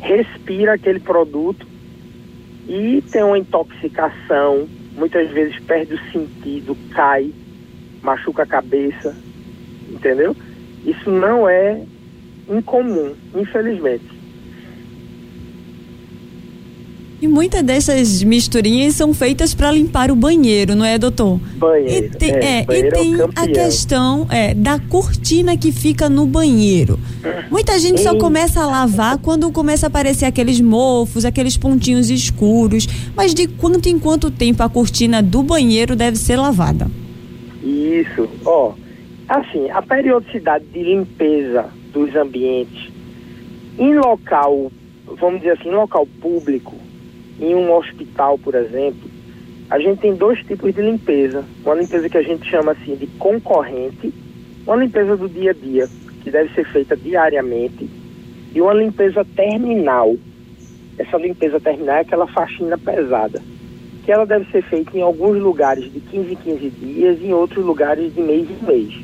respira 0.00 0.74
aquele 0.74 1.00
produto 1.00 1.66
e 2.68 3.02
tem 3.10 3.22
uma 3.22 3.38
intoxicação, 3.38 4.68
muitas 4.92 5.30
vezes 5.30 5.58
perde 5.60 5.94
o 5.94 6.12
sentido, 6.12 6.76
cai, 6.92 7.32
machuca 8.02 8.44
a 8.44 8.46
cabeça, 8.46 9.16
entendeu? 9.88 10.36
Isso 10.84 11.10
não 11.10 11.48
é 11.48 11.82
incomum, 12.48 13.14
infelizmente. 13.34 14.19
E 17.20 17.28
muitas 17.28 17.62
dessas 17.62 18.22
misturinhas 18.22 18.94
são 18.94 19.12
feitas 19.12 19.52
para 19.52 19.70
limpar 19.70 20.10
o 20.10 20.16
banheiro, 20.16 20.74
não 20.74 20.86
é, 20.86 20.96
doutor? 20.96 21.38
Banheiro. 21.56 22.06
E 22.06 22.10
tem, 22.16 22.30
é, 22.30 22.60
é, 22.60 22.64
banheiro 22.64 22.88
e 22.88 22.90
tem 22.92 23.14
é 23.20 23.24
a 23.36 23.46
questão 23.46 24.26
é, 24.30 24.54
da 24.54 24.78
cortina 24.78 25.54
que 25.54 25.70
fica 25.70 26.08
no 26.08 26.26
banheiro. 26.26 26.98
Muita 27.50 27.78
gente 27.78 28.00
só 28.00 28.16
começa 28.16 28.62
a 28.62 28.66
lavar 28.66 29.18
quando 29.18 29.52
começa 29.52 29.84
a 29.84 29.88
aparecer 29.88 30.24
aqueles 30.24 30.62
mofos, 30.62 31.26
aqueles 31.26 31.58
pontinhos 31.58 32.08
escuros. 32.08 32.88
Mas 33.14 33.34
de 33.34 33.46
quanto 33.46 33.86
em 33.86 33.98
quanto 33.98 34.30
tempo 34.30 34.62
a 34.62 34.70
cortina 34.70 35.22
do 35.22 35.42
banheiro 35.42 35.94
deve 35.94 36.16
ser 36.16 36.36
lavada? 36.36 36.90
Isso. 37.62 38.26
Ó, 38.46 38.72
assim, 39.28 39.68
a 39.68 39.82
periodicidade 39.82 40.64
de 40.72 40.82
limpeza 40.82 41.66
dos 41.92 42.16
ambientes 42.16 42.90
em 43.78 43.94
local, 43.94 44.72
vamos 45.18 45.40
dizer 45.40 45.58
assim, 45.58 45.68
em 45.68 45.74
local 45.74 46.06
público, 46.20 46.74
em 47.40 47.54
um 47.54 47.72
hospital, 47.72 48.38
por 48.38 48.54
exemplo, 48.54 49.08
a 49.70 49.78
gente 49.78 50.00
tem 50.00 50.14
dois 50.14 50.38
tipos 50.40 50.74
de 50.74 50.82
limpeza. 50.82 51.44
Uma 51.64 51.76
limpeza 51.76 52.08
que 52.08 52.18
a 52.18 52.22
gente 52.22 52.48
chama 52.50 52.72
assim 52.72 52.96
de 52.96 53.06
concorrente, 53.06 54.12
uma 54.66 54.76
limpeza 54.76 55.16
do 55.16 55.28
dia 55.28 55.52
a 55.52 55.54
dia, 55.54 55.88
que 56.22 56.30
deve 56.30 56.52
ser 56.54 56.66
feita 56.66 56.96
diariamente, 56.96 57.88
e 58.52 58.60
uma 58.60 58.74
limpeza 58.74 59.24
terminal. 59.36 60.16
Essa 60.98 61.16
limpeza 61.16 61.58
terminal 61.60 61.96
é 61.96 62.00
aquela 62.00 62.26
faxina 62.26 62.76
pesada, 62.76 63.40
que 64.04 64.12
ela 64.12 64.26
deve 64.26 64.50
ser 64.50 64.62
feita 64.62 64.96
em 64.98 65.02
alguns 65.02 65.38
lugares 65.38 65.90
de 65.90 66.00
15 66.00 66.32
em 66.32 66.36
15 66.36 66.70
dias 66.70 67.18
e 67.20 67.26
em 67.26 67.32
outros 67.32 67.64
lugares 67.64 68.12
de 68.14 68.20
mês 68.20 68.48
em 68.50 68.66
mês. 68.66 68.94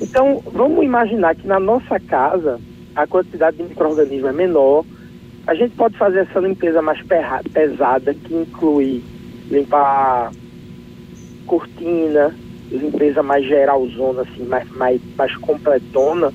Então, 0.00 0.42
vamos 0.52 0.84
imaginar 0.84 1.34
que 1.36 1.46
na 1.46 1.60
nossa 1.60 1.98
casa 2.00 2.60
a 2.94 3.06
quantidade 3.06 3.56
de 3.56 3.62
micro-organismos 3.62 4.30
é 4.30 4.32
menor, 4.32 4.84
a 5.46 5.54
gente 5.54 5.76
pode 5.76 5.96
fazer 5.98 6.20
essa 6.20 6.40
limpeza 6.40 6.80
mais 6.80 6.98
pesada, 7.52 8.14
que 8.14 8.34
inclui 8.34 9.02
limpar 9.50 10.32
cortina, 11.46 12.34
limpeza 12.70 13.22
mais 13.22 13.44
geralzona, 13.44 14.22
assim, 14.22 14.44
mais, 14.44 14.68
mais, 14.70 15.00
mais 15.16 15.36
completona. 15.36 16.32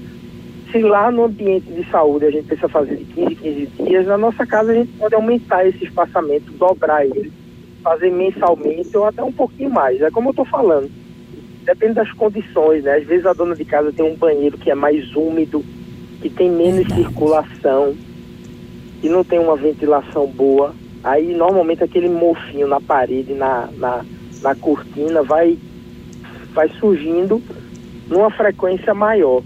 Se 0.71 0.79
lá 0.83 1.09
no 1.09 1.23
ambiente 1.23 1.71
de 1.71 1.83
saúde 1.89 2.25
a 2.25 2.31
gente 2.31 2.45
precisa 2.45 2.69
fazer 2.69 2.97
de 2.97 3.05
15 3.05 3.31
em 3.31 3.35
15 3.35 3.65
dias, 3.83 4.05
na 4.05 4.17
nossa 4.17 4.45
casa 4.45 4.71
a 4.71 4.75
gente 4.75 4.91
pode 4.93 5.15
aumentar 5.15 5.65
esse 5.65 5.83
espaçamento, 5.83 6.51
dobrar 6.51 7.03
ele, 7.03 7.31
fazer 7.81 8.11
mensalmente 8.11 8.95
ou 8.95 9.05
até 9.05 9.23
um 9.23 9.31
pouquinho 9.31 9.71
mais. 9.71 9.99
É 10.01 10.11
como 10.11 10.29
eu 10.29 10.31
estou 10.31 10.45
falando. 10.45 10.91
Depende 11.63 11.93
das 11.93 12.11
condições, 12.11 12.83
né? 12.83 12.97
Às 12.97 13.05
vezes 13.05 13.25
a 13.25 13.33
dona 13.33 13.55
de 13.55 13.65
casa 13.65 13.91
tem 13.91 14.05
um 14.05 14.15
banheiro 14.15 14.57
que 14.57 14.69
é 14.69 14.75
mais 14.75 15.15
úmido, 15.15 15.65
que 16.21 16.29
tem 16.29 16.51
menos 16.51 16.85
Verdade. 16.87 17.01
circulação, 17.01 17.95
que 18.99 19.09
não 19.09 19.23
tem 19.23 19.39
uma 19.39 19.55
ventilação 19.55 20.27
boa. 20.27 20.73
Aí 21.03 21.33
normalmente 21.33 21.83
aquele 21.83 22.09
mofinho 22.09 22.67
na 22.67 22.81
parede, 22.81 23.33
na, 23.33 23.69
na, 23.77 24.05
na 24.41 24.55
cortina, 24.55 25.23
vai, 25.23 25.57
vai 26.53 26.69
surgindo 26.79 27.41
numa 28.07 28.29
frequência 28.29 28.93
maior. 28.93 29.41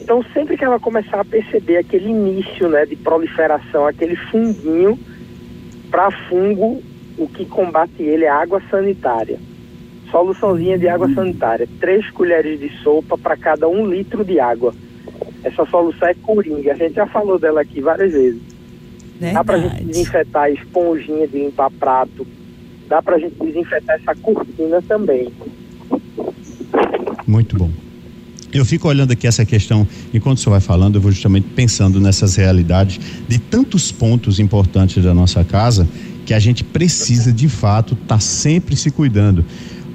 Então 0.00 0.24
sempre 0.32 0.56
que 0.56 0.64
ela 0.64 0.78
começar 0.78 1.20
a 1.20 1.24
perceber 1.24 1.78
aquele 1.78 2.08
início 2.08 2.68
né, 2.68 2.86
de 2.86 2.96
proliferação, 2.96 3.86
aquele 3.86 4.16
funguinho, 4.16 4.98
para 5.90 6.10
fungo, 6.28 6.80
o 7.18 7.26
que 7.26 7.44
combate 7.44 8.02
ele 8.02 8.24
é 8.24 8.30
água 8.30 8.62
sanitária. 8.70 9.38
Soluçãozinha 10.10 10.78
de 10.78 10.88
água 10.88 11.12
sanitária. 11.12 11.68
Três 11.80 12.08
colheres 12.10 12.58
de 12.58 12.68
sopa 12.82 13.18
para 13.18 13.36
cada 13.36 13.68
um 13.68 13.86
litro 13.86 14.24
de 14.24 14.40
água. 14.40 14.74
Essa 15.42 15.64
solução 15.66 16.08
é 16.08 16.14
coringa. 16.14 16.72
A 16.72 16.76
gente 16.76 16.94
já 16.94 17.06
falou 17.06 17.38
dela 17.38 17.60
aqui 17.60 17.80
várias 17.80 18.12
vezes. 18.12 18.49
Dá 19.20 19.44
pra 19.44 19.56
gente 19.58 19.68
Verdade. 19.68 19.84
desinfetar 19.84 20.42
a 20.44 20.50
esponjinha 20.50 21.28
de 21.28 21.38
limpar 21.38 21.70
prato. 21.70 22.26
Dá 22.88 23.02
pra 23.02 23.18
gente 23.18 23.34
desinfetar 23.40 23.96
essa 24.00 24.14
cortina 24.14 24.82
também. 24.82 25.30
Muito 27.26 27.56
bom. 27.56 27.70
Eu 28.52 28.64
fico 28.64 28.88
olhando 28.88 29.12
aqui 29.12 29.26
essa 29.28 29.44
questão, 29.44 29.86
enquanto 30.12 30.38
o 30.38 30.40
senhor 30.40 30.52
vai 30.52 30.60
falando, 30.60 30.96
eu 30.96 31.00
vou 31.00 31.12
justamente 31.12 31.46
pensando 31.54 32.00
nessas 32.00 32.34
realidades 32.34 32.98
de 33.28 33.38
tantos 33.38 33.92
pontos 33.92 34.40
importantes 34.40 35.04
da 35.04 35.14
nossa 35.14 35.44
casa 35.44 35.86
que 36.26 36.34
a 36.34 36.38
gente 36.40 36.64
precisa 36.64 37.32
de 37.32 37.48
fato 37.48 37.94
estar 37.94 38.20
sempre 38.20 38.74
se 38.74 38.90
cuidando. 38.90 39.44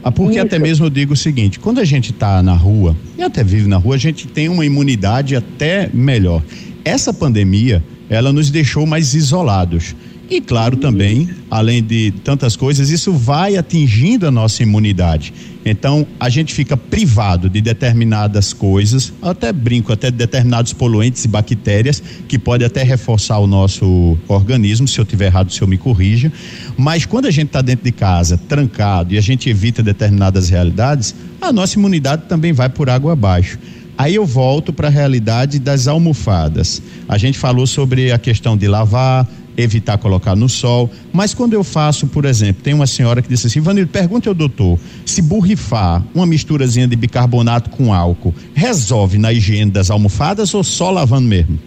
Ah, 0.02 0.12
Porque 0.12 0.36
Isso. 0.38 0.46
até 0.46 0.58
mesmo 0.60 0.86
eu 0.86 0.90
digo 0.90 1.14
o 1.14 1.18
seguinte: 1.18 1.60
quando 1.60 1.80
a 1.80 1.84
gente 1.84 2.12
está 2.12 2.42
na 2.42 2.54
rua, 2.54 2.96
e 3.18 3.24
até 3.24 3.44
vive 3.44 3.68
na 3.68 3.78
rua, 3.78 3.96
a 3.96 3.98
gente 3.98 4.28
tem 4.28 4.48
uma 4.48 4.66
imunidade 4.66 5.36
até 5.36 5.90
melhor. 5.94 6.42
Essa 6.86 7.12
pandemia, 7.14 7.84
ela 8.10 8.32
nos 8.32 8.50
deixou 8.50 8.86
mais 8.86 9.14
isolados. 9.14 9.96
E 10.30 10.42
claro 10.42 10.76
também, 10.78 11.30
além 11.52 11.84
de 11.84 12.12
tantas 12.24 12.56
coisas, 12.56 12.90
isso 12.90 13.14
vai 13.14 13.58
atingindo 13.58 14.28
a 14.28 14.32
nossa 14.32 14.64
imunidade. 14.64 15.32
Então, 15.64 16.06
a 16.20 16.30
gente 16.30 16.54
fica 16.54 16.76
privado 16.76 17.48
de 17.48 17.62
determinadas 17.62 18.52
coisas, 18.52 19.14
até 19.22 19.54
brinco, 19.54 19.94
até 19.94 20.10
de 20.10 20.18
determinados 20.18 20.74
poluentes 20.74 21.26
e 21.26 21.28
bactérias 21.28 22.02
que 22.28 22.40
pode 22.40 22.64
até 22.64 22.82
reforçar 22.82 23.38
o 23.38 23.46
nosso 23.46 24.18
organismo. 24.28 24.88
Se 24.88 25.00
eu 25.00 25.06
tiver 25.06 25.26
errado, 25.26 25.50
o 25.50 25.52
senhor 25.52 25.68
me 25.68 25.78
corrija. 25.78 26.32
Mas 26.76 27.06
quando 27.06 27.28
a 27.28 27.32
gente 27.32 27.48
está 27.48 27.62
dentro 27.62 27.86
de 27.86 27.92
casa, 27.92 28.38
trancado, 28.38 29.14
e 29.14 29.18
a 29.20 29.22
gente 29.22 29.48
evita 29.50 29.84
determinadas 29.84 30.50
realidades, 30.50 31.14
a 31.40 31.54
nossa 31.54 31.78
imunidade 31.78 32.24
também 32.28 32.52
vai 32.52 32.70
por 32.70 32.90
água 32.90 33.14
abaixo. 33.14 33.60
Aí 33.98 34.16
eu 34.16 34.26
volto 34.26 34.74
para 34.74 34.88
a 34.88 34.92
realidade 34.92 35.60
das 35.60 35.88
almofadas. 35.88 36.82
A 37.08 37.18
gente 37.18 37.38
falou 37.38 37.66
sobre 37.66 38.12
a 38.12 38.18
questão 38.18 38.58
de 38.58 38.68
lavar, 38.68 39.26
evitar 39.58 39.98
colocar 39.98 40.36
no 40.36 40.50
sol, 40.50 40.90
mas 41.14 41.34
quando 41.34 41.54
eu 41.54 41.64
faço, 41.64 42.08
por 42.08 42.26
exemplo, 42.26 42.62
tem 42.62 42.74
uma 42.74 42.88
senhora 42.88 43.22
que 43.22 43.30
disse 43.30 43.48
assim, 43.48 43.62
Vanildo, 43.62 43.90
pergunte 43.90 44.28
ao 44.28 44.34
doutor, 44.34 44.78
se 45.06 45.22
borrifar 45.22 46.04
uma 46.14 46.26
misturazinha 46.26 46.88
de 46.88 46.96
bicarbonato 46.96 47.70
com 47.70 47.94
álcool, 47.94 48.34
resolve 48.54 49.18
na 49.18 49.32
higiene 49.32 49.72
das 49.72 49.90
almofadas 49.90 50.54
ou 50.54 50.64
só 50.64 50.92
lavando 50.92 51.28
mesmo? 51.28 51.58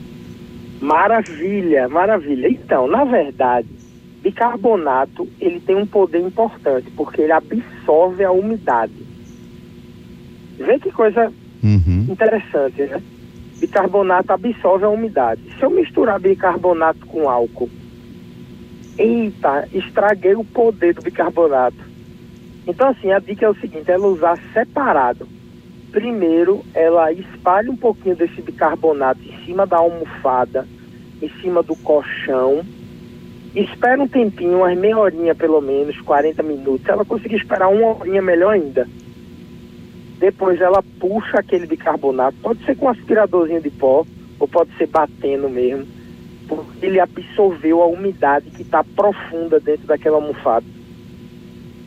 Maravilha, 0.80 1.88
maravilha. 1.88 2.48
Então, 2.48 2.86
na 2.86 3.04
verdade, 3.04 3.68
bicarbonato 4.22 5.26
ele 5.40 5.60
tem 5.60 5.76
um 5.76 5.86
poder 5.86 6.20
importante 6.20 6.90
porque 6.96 7.22
ele 7.22 7.32
absorve 7.32 8.22
a 8.22 8.30
umidade. 8.30 8.92
Vê 10.58 10.78
que 10.78 10.90
coisa 10.90 11.32
Uhum. 11.62 12.06
interessante, 12.08 12.82
né? 12.82 13.02
Bicarbonato 13.58 14.32
absorve 14.32 14.84
a 14.84 14.88
umidade. 14.88 15.40
Se 15.58 15.64
eu 15.64 15.70
misturar 15.70 16.20
bicarbonato 16.20 17.04
com 17.06 17.28
álcool, 17.28 17.68
eita, 18.96 19.68
estraguei 19.72 20.34
o 20.34 20.44
poder 20.44 20.94
do 20.94 21.02
bicarbonato. 21.02 21.76
Então, 22.66 22.88
assim, 22.88 23.10
a 23.10 23.18
dica 23.18 23.46
é 23.46 23.48
o 23.48 23.54
seguinte: 23.56 23.90
ela 23.90 24.06
usar 24.06 24.38
separado. 24.52 25.26
Primeiro, 25.90 26.62
ela 26.74 27.10
espalha 27.12 27.70
um 27.70 27.76
pouquinho 27.76 28.14
desse 28.14 28.42
bicarbonato 28.42 29.20
em 29.22 29.44
cima 29.44 29.66
da 29.66 29.78
almofada, 29.78 30.66
em 31.22 31.30
cima 31.40 31.62
do 31.62 31.74
colchão. 31.76 32.62
Espera 33.54 34.00
um 34.00 34.06
tempinho, 34.06 34.58
umas 34.58 34.76
meia 34.76 34.98
horinha 34.98 35.34
pelo 35.34 35.60
menos, 35.62 35.98
40 36.02 36.42
minutos. 36.42 36.84
Se 36.84 36.90
ela 36.90 37.04
conseguir 37.04 37.36
esperar 37.36 37.68
uma 37.68 37.96
horinha, 37.96 38.20
melhor 38.20 38.52
ainda. 38.52 38.86
Depois 40.18 40.60
ela 40.60 40.82
puxa 40.98 41.38
aquele 41.38 41.66
bicarbonato, 41.66 42.36
pode 42.42 42.64
ser 42.64 42.76
com 42.76 42.86
um 42.86 42.90
aspiradorzinho 42.90 43.60
de 43.60 43.70
pó, 43.70 44.04
ou 44.38 44.48
pode 44.48 44.70
ser 44.76 44.86
batendo 44.86 45.48
mesmo, 45.48 45.86
porque 46.48 46.86
ele 46.86 47.00
absorveu 47.00 47.82
a 47.82 47.86
umidade 47.86 48.50
que 48.50 48.62
está 48.62 48.82
profunda 48.82 49.60
dentro 49.60 49.86
daquela 49.86 50.16
almofada. 50.16 50.66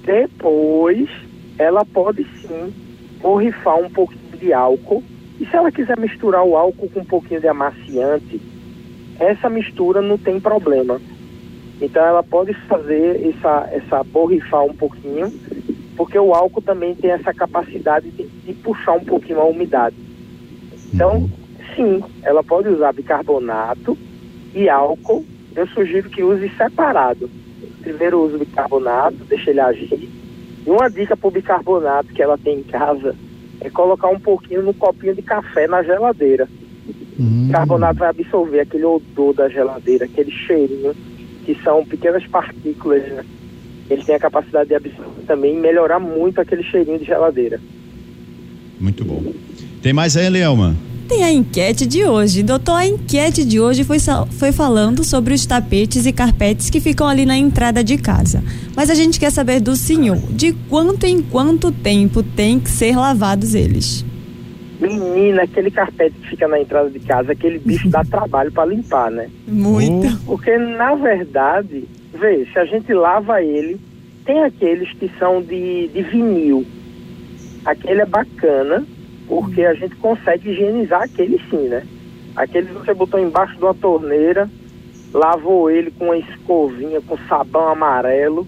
Depois, 0.03 1.09
ela 1.57 1.85
pode 1.85 2.25
sim 2.41 2.73
borrifar 3.21 3.79
um 3.79 3.89
pouquinho 3.89 4.37
de 4.37 4.53
álcool, 4.53 5.03
e 5.39 5.45
se 5.45 5.55
ela 5.55 5.71
quiser 5.71 5.97
misturar 5.97 6.43
o 6.43 6.55
álcool 6.55 6.89
com 6.89 7.01
um 7.01 7.05
pouquinho 7.05 7.41
de 7.41 7.47
amaciante, 7.47 8.41
essa 9.19 9.49
mistura 9.49 10.01
não 10.01 10.17
tem 10.17 10.39
problema. 10.39 11.01
Então 11.81 12.05
ela 12.05 12.21
pode 12.21 12.53
fazer 12.67 13.27
essa, 13.27 13.67
essa 13.71 14.03
borrifar 14.03 14.63
um 14.63 14.73
pouquinho, 14.73 15.31
porque 15.95 16.17
o 16.17 16.33
álcool 16.33 16.61
também 16.61 16.95
tem 16.95 17.11
essa 17.11 17.33
capacidade 17.33 18.09
de, 18.11 18.27
de 18.27 18.53
puxar 18.53 18.93
um 18.93 19.03
pouquinho 19.03 19.39
a 19.39 19.45
umidade. 19.45 19.95
Então, 20.93 21.29
sim, 21.75 22.03
ela 22.23 22.43
pode 22.43 22.69
usar 22.69 22.93
bicarbonato 22.93 23.97
e 24.53 24.69
álcool. 24.69 25.25
Eu 25.55 25.67
sugiro 25.67 26.09
que 26.09 26.23
use 26.23 26.49
separado. 26.57 27.29
Primeiro 27.81 28.21
usa 28.21 28.35
o 28.35 28.39
bicarbonato, 28.39 29.17
deixa 29.25 29.49
ele 29.49 29.59
agir. 29.59 30.09
E 30.65 30.69
uma 30.69 30.89
dica 30.89 31.17
para 31.17 31.27
o 31.27 31.31
bicarbonato 31.31 32.13
que 32.13 32.21
ela 32.21 32.37
tem 32.37 32.59
em 32.59 32.63
casa 32.63 33.15
é 33.59 33.69
colocar 33.69 34.07
um 34.07 34.19
pouquinho 34.19 34.63
no 34.63 34.73
copinho 34.73 35.15
de 35.15 35.21
café 35.21 35.67
na 35.67 35.83
geladeira. 35.83 36.47
Hum. 37.19 37.47
O 37.47 37.51
carbonato 37.51 37.99
vai 37.99 38.09
absorver 38.09 38.61
aquele 38.61 38.85
odor 38.85 39.33
da 39.33 39.49
geladeira, 39.49 40.05
aquele 40.05 40.31
cheirinho, 40.31 40.95
que 41.45 41.55
são 41.63 41.85
pequenas 41.85 42.25
partículas, 42.27 43.03
né? 43.09 43.25
Ele 43.91 44.03
tem 44.03 44.15
a 44.15 44.19
capacidade 44.19 44.69
de 44.69 44.75
absorver 44.75 45.25
também 45.27 45.55
e 45.55 45.59
melhorar 45.59 45.99
muito 45.99 46.39
aquele 46.39 46.63
cheirinho 46.63 46.99
de 46.99 47.05
geladeira. 47.05 47.59
Muito 48.79 49.03
bom. 49.03 49.33
Tem 49.81 49.93
mais 49.93 50.15
aí, 50.15 50.29
Leelma? 50.29 50.75
tem 51.11 51.25
a 51.25 51.31
enquete 51.31 51.85
de 51.85 52.05
hoje. 52.05 52.41
Doutor, 52.41 52.75
a 52.75 52.87
enquete 52.87 53.43
de 53.43 53.59
hoje 53.59 53.83
foi, 53.83 53.97
foi 53.99 54.53
falando 54.53 55.03
sobre 55.03 55.33
os 55.33 55.45
tapetes 55.45 56.05
e 56.05 56.13
carpetes 56.13 56.69
que 56.69 56.79
ficam 56.79 57.05
ali 57.05 57.25
na 57.25 57.35
entrada 57.35 57.83
de 57.83 57.97
casa. 57.97 58.41
Mas 58.77 58.89
a 58.89 58.95
gente 58.95 59.19
quer 59.19 59.29
saber 59.29 59.59
do 59.59 59.75
senhor, 59.75 60.17
de 60.31 60.53
quanto 60.69 61.05
em 61.05 61.21
quanto 61.21 61.69
tempo 61.69 62.23
tem 62.23 62.61
que 62.61 62.69
ser 62.69 62.95
lavados 62.95 63.53
eles? 63.53 64.05
Menina, 64.79 65.43
aquele 65.43 65.69
carpete 65.69 66.15
que 66.21 66.29
fica 66.29 66.47
na 66.47 66.61
entrada 66.61 66.89
de 66.89 66.99
casa, 66.99 67.33
aquele 67.33 67.59
bicho 67.59 67.89
dá 67.89 68.03
trabalho 68.09 68.51
para 68.53 68.65
limpar, 68.65 69.11
né? 69.11 69.27
Muito. 69.45 70.17
Porque, 70.25 70.57
na 70.57 70.95
verdade, 70.95 71.83
vê, 72.13 72.45
se 72.51 72.59
a 72.59 72.65
gente 72.65 72.93
lava 72.93 73.41
ele, 73.41 73.79
tem 74.25 74.43
aqueles 74.43 74.91
que 74.93 75.09
são 75.17 75.41
de, 75.41 75.87
de 75.87 76.01
vinil. 76.01 76.65
Aquele 77.65 78.01
é 78.01 78.05
bacana, 78.05 78.85
porque 79.27 79.63
a 79.63 79.73
gente 79.73 79.95
consegue 79.95 80.51
higienizar 80.51 81.03
aquele 81.03 81.39
sim, 81.49 81.67
né? 81.67 81.85
Aquele 82.35 82.67
você 82.71 82.93
botou 82.93 83.19
embaixo 83.19 83.55
de 83.57 83.63
uma 83.63 83.73
torneira, 83.73 84.49
lavou 85.13 85.69
ele 85.69 85.91
com 85.91 86.05
uma 86.05 86.17
escovinha, 86.17 87.01
com 87.01 87.17
sabão 87.27 87.67
amarelo, 87.67 88.47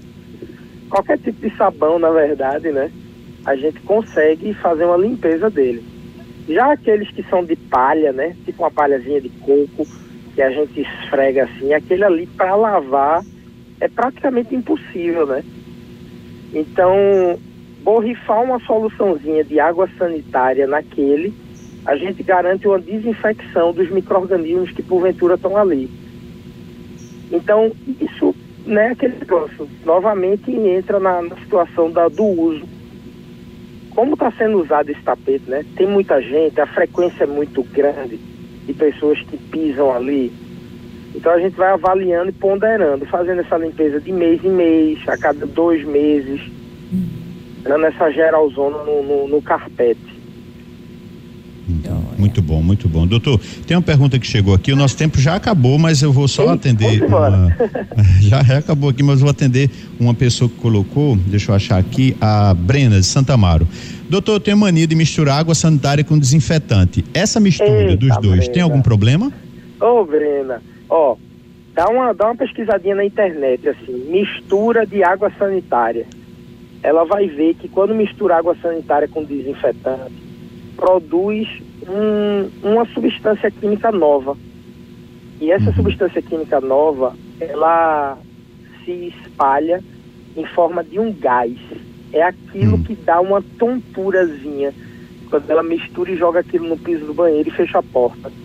qualquer 0.89 1.17
tipo 1.19 1.47
de 1.47 1.55
sabão, 1.57 1.99
na 1.99 2.09
verdade, 2.09 2.71
né? 2.71 2.91
A 3.45 3.55
gente 3.55 3.79
consegue 3.81 4.53
fazer 4.55 4.85
uma 4.85 4.97
limpeza 4.97 5.49
dele. 5.49 5.83
Já 6.47 6.71
aqueles 6.73 7.09
que 7.11 7.23
são 7.23 7.43
de 7.43 7.55
palha, 7.55 8.11
né? 8.11 8.35
Tipo 8.45 8.63
uma 8.63 8.71
palhazinha 8.71 9.21
de 9.21 9.29
coco, 9.29 9.85
que 10.33 10.41
a 10.41 10.49
gente 10.49 10.81
esfrega 10.81 11.43
assim, 11.43 11.73
aquele 11.73 12.03
ali 12.03 12.25
para 12.25 12.55
lavar 12.55 13.23
é 13.79 13.87
praticamente 13.87 14.55
impossível, 14.55 15.25
né? 15.25 15.43
Então, 16.53 16.95
borrifar 17.81 18.43
uma 18.43 18.59
soluçãozinha 18.59 19.43
de 19.43 19.59
água 19.59 19.89
sanitária 19.97 20.67
naquele, 20.67 21.33
a 21.85 21.95
gente 21.95 22.23
garante 22.23 22.67
uma 22.67 22.79
desinfecção 22.79 23.73
dos 23.73 23.89
micro-organismos 23.89 24.71
que 24.71 24.81
porventura 24.81 25.35
estão 25.35 25.57
ali. 25.57 25.89
Então, 27.31 27.71
isso, 27.99 28.35
né, 28.65 28.89
aquele 28.89 29.17
negócio, 29.17 29.67
novamente 29.83 30.51
entra 30.51 30.99
na, 30.99 31.21
na 31.21 31.35
situação 31.37 31.91
da, 31.91 32.07
do 32.07 32.23
uso 32.23 32.73
como 33.95 34.13
está 34.13 34.31
sendo 34.31 34.59
usado 34.59 34.89
esse 34.89 35.01
tapete, 35.01 35.49
né? 35.49 35.63
Tem 35.75 35.87
muita 35.87 36.19
gente, 36.21 36.59
a 36.59 36.65
frequência 36.65 37.23
é 37.23 37.27
muito 37.27 37.63
grande 37.63 38.17
de 38.65 38.73
pessoas 38.73 39.21
que 39.21 39.37
pisam 39.37 39.91
ali. 39.91 40.31
Então 41.15 41.31
a 41.31 41.39
gente 41.39 41.55
vai 41.55 41.71
avaliando 41.71 42.29
e 42.29 42.33
ponderando, 42.33 43.05
fazendo 43.05 43.41
essa 43.41 43.57
limpeza 43.57 43.99
de 43.99 44.11
mês 44.11 44.43
em 44.43 44.49
mês, 44.49 44.99
a 45.07 45.17
cada 45.17 45.45
dois 45.45 45.85
meses, 45.85 46.41
dando 47.61 47.85
essa 47.85 48.11
geralzona 48.11 48.83
no, 48.83 49.03
no, 49.03 49.27
no 49.27 49.41
carpete. 49.41 50.13
Muito 52.23 52.41
bom, 52.41 52.61
muito 52.61 52.87
bom. 52.87 53.05
Doutor, 53.05 53.37
tem 53.67 53.75
uma 53.75 53.83
pergunta 53.83 54.17
que 54.17 54.25
chegou 54.25 54.53
aqui, 54.53 54.71
o 54.71 54.77
nosso 54.77 54.95
tempo 54.95 55.19
já 55.19 55.35
acabou, 55.35 55.77
mas 55.77 56.01
eu 56.01 56.11
vou 56.11 56.25
só 56.25 56.43
Ei, 56.43 56.49
atender. 56.51 57.03
Uma, 57.03 57.55
já 58.21 58.39
acabou 58.39 58.89
aqui, 58.89 59.03
mas 59.03 59.19
vou 59.19 59.29
atender 59.29 59.69
uma 59.99 60.13
pessoa 60.13 60.49
que 60.49 60.55
colocou, 60.55 61.17
deixa 61.17 61.51
eu 61.51 61.55
achar 61.55 61.77
aqui, 61.77 62.15
a 62.21 62.53
Brena 62.53 62.99
de 62.99 63.05
Santa 63.05 63.33
Amaro. 63.33 63.67
Doutor, 64.09 64.35
eu 64.35 64.39
tenho 64.39 64.57
mania 64.57 64.87
de 64.87 64.95
misturar 64.95 65.39
água 65.39 65.53
sanitária 65.53 66.01
com 66.01 66.17
desinfetante. 66.17 67.03
Essa 67.13 67.41
mistura 67.41 67.91
Eita, 67.91 67.97
dos 67.97 68.17
dois 68.21 68.39
Brena. 68.39 68.53
tem 68.53 68.63
algum 68.63 68.81
problema? 68.81 69.29
Ô, 69.81 69.99
oh, 69.99 70.05
Brena, 70.05 70.61
ó, 70.93 71.15
dá 71.73 71.89
uma, 71.89 72.13
dá 72.13 72.25
uma 72.27 72.35
pesquisadinha 72.35 72.93
na 72.93 73.03
internet, 73.03 73.67
assim, 73.67 73.93
mistura 74.11 74.85
de 74.85 75.03
água 75.03 75.31
sanitária. 75.39 76.05
Ela 76.83 77.03
vai 77.03 77.27
ver 77.27 77.55
que 77.55 77.67
quando 77.67 77.95
mistura 77.95 78.37
água 78.37 78.55
sanitária 78.61 79.07
com 79.07 79.23
desinfetante, 79.23 80.13
produz 80.75 81.47
um, 81.89 82.69
uma 82.69 82.85
substância 82.85 83.49
química 83.49 83.91
nova. 83.91 84.37
E 85.41 85.51
essa 85.51 85.69
uhum. 85.69 85.75
substância 85.75 86.21
química 86.21 86.61
nova, 86.61 87.15
ela 87.39 88.17
se 88.85 89.13
espalha 89.23 89.83
em 90.37 90.45
forma 90.45 90.83
de 90.83 90.99
um 90.99 91.11
gás. 91.11 91.57
É 92.11 92.21
aquilo 92.21 92.75
uhum. 92.75 92.83
que 92.83 92.95
dá 92.95 93.19
uma 93.19 93.41
tonturazinha 93.57 94.71
quando 95.29 95.49
ela 95.49 95.63
mistura 95.63 96.11
e 96.11 96.17
joga 96.17 96.41
aquilo 96.41 96.67
no 96.67 96.77
piso 96.77 97.05
do 97.05 97.13
banheiro 97.15 97.49
e 97.49 97.51
fecha 97.51 97.79
a 97.79 97.83
porta. 97.83 98.42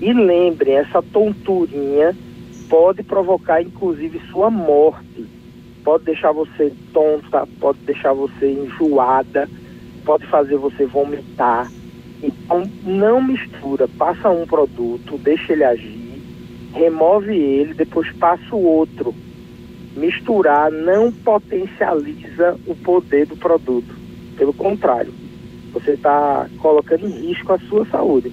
E 0.00 0.12
lembrem, 0.12 0.76
essa 0.76 1.02
tonturinha 1.02 2.14
pode 2.68 3.02
provocar 3.02 3.62
inclusive 3.62 4.20
sua 4.30 4.50
morte. 4.50 5.26
Pode 5.82 6.04
deixar 6.04 6.32
você 6.32 6.72
tonta, 6.92 7.46
pode 7.60 7.78
deixar 7.80 8.12
você 8.12 8.52
enjoada, 8.52 9.48
pode 10.04 10.26
fazer 10.26 10.56
você 10.56 10.84
vomitar. 10.84 11.70
Então, 12.22 12.64
não 12.84 13.22
mistura, 13.22 13.86
passa 13.96 14.28
um 14.30 14.46
produto, 14.46 15.18
deixa 15.18 15.52
ele 15.52 15.64
agir, 15.64 16.20
remove 16.74 17.34
ele, 17.34 17.74
depois 17.74 18.10
passa 18.16 18.54
o 18.54 18.64
outro. 18.64 19.14
Misturar 19.96 20.70
não 20.70 21.10
potencializa 21.10 22.58
o 22.66 22.74
poder 22.74 23.26
do 23.26 23.36
produto. 23.36 23.94
Pelo 24.36 24.52
contrário, 24.52 25.12
você 25.72 25.92
está 25.92 26.46
colocando 26.58 27.06
em 27.06 27.28
risco 27.28 27.52
a 27.52 27.58
sua 27.60 27.86
saúde. 27.86 28.32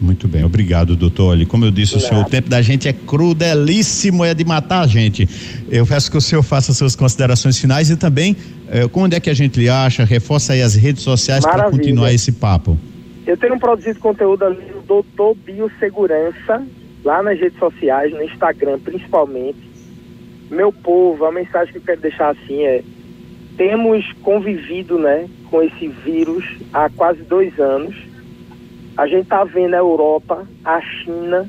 Muito 0.00 0.26
bem, 0.26 0.44
obrigado, 0.44 0.96
doutor. 0.96 1.30
Olha, 1.30 1.46
como 1.46 1.64
eu 1.64 1.70
disse, 1.70 1.96
o 1.96 2.00
senhor, 2.00 2.24
o 2.24 2.28
tempo 2.28 2.48
da 2.48 2.60
gente 2.60 2.88
é 2.88 2.92
crudelíssimo, 2.92 4.24
é 4.24 4.34
de 4.34 4.44
matar 4.44 4.82
a 4.82 4.86
gente. 4.86 5.28
Eu 5.70 5.86
peço 5.86 6.10
que 6.10 6.16
o 6.16 6.20
senhor 6.20 6.42
faça 6.42 6.72
suas 6.72 6.96
considerações 6.96 7.58
finais 7.58 7.90
e 7.90 7.96
também 7.96 8.36
eh, 8.68 8.88
onde 8.92 9.16
é 9.16 9.20
que 9.20 9.30
a 9.30 9.34
gente 9.34 9.58
lhe 9.58 9.68
acha, 9.68 10.04
reforça 10.04 10.52
aí 10.52 10.62
as 10.62 10.74
redes 10.74 11.02
sociais 11.02 11.44
para 11.44 11.70
continuar 11.70 12.12
esse 12.12 12.32
papo. 12.32 12.78
Eu 13.26 13.36
tenho 13.36 13.58
produzido 13.58 13.98
conteúdo 14.00 14.44
ali 14.44 14.62
no 14.74 14.82
Doutor 14.82 15.34
Biossegurança, 15.36 16.62
lá 17.04 17.22
nas 17.22 17.38
redes 17.38 17.58
sociais, 17.58 18.12
no 18.12 18.22
Instagram 18.22 18.78
principalmente. 18.80 19.58
Meu 20.50 20.72
povo, 20.72 21.24
a 21.24 21.32
mensagem 21.32 21.72
que 21.72 21.78
eu 21.78 21.82
quero 21.82 22.00
deixar 22.00 22.30
assim 22.30 22.62
é: 22.64 22.82
temos 23.56 24.04
convivido 24.22 24.98
né, 24.98 25.26
com 25.50 25.62
esse 25.62 25.88
vírus 26.04 26.44
há 26.72 26.90
quase 26.90 27.22
dois 27.22 27.58
anos 27.58 27.94
a 28.96 29.06
gente 29.06 29.22
está 29.22 29.42
vendo 29.44 29.74
a 29.74 29.78
Europa, 29.78 30.46
a 30.64 30.80
China, 30.80 31.48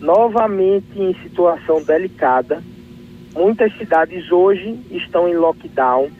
novamente 0.00 0.86
em 0.96 1.14
situação 1.22 1.82
delicada. 1.82 2.62
Muitas 3.34 3.76
cidades 3.76 4.30
hoje 4.32 4.78
estão 4.90 5.28
em 5.28 5.36
lockdown. 5.36 6.10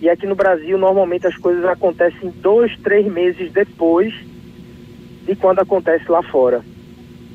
E 0.00 0.08
aqui 0.08 0.26
no 0.26 0.34
Brasil, 0.34 0.78
normalmente 0.78 1.26
as 1.26 1.36
coisas 1.36 1.64
acontecem 1.64 2.30
dois, 2.40 2.74
três 2.78 3.06
meses 3.06 3.52
depois 3.52 4.14
de 5.26 5.36
quando 5.36 5.58
acontece 5.58 6.10
lá 6.10 6.22
fora. 6.22 6.62